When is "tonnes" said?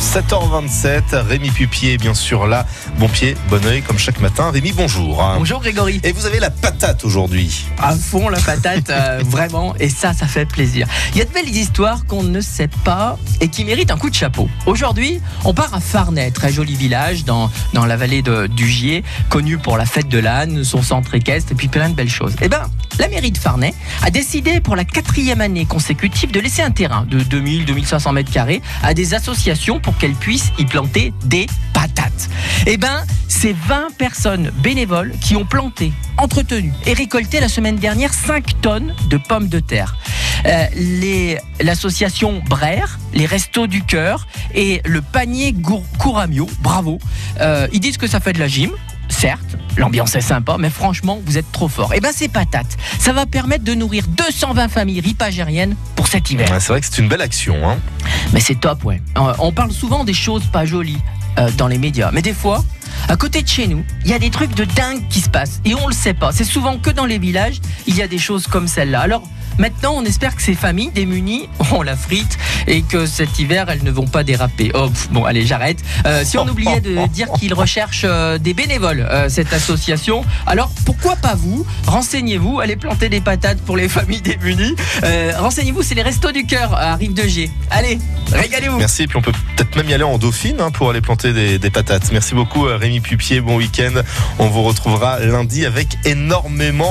38.60-38.94